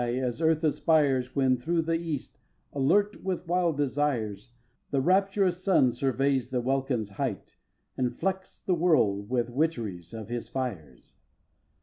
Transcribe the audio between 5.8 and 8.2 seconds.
surveys the welkin's height, And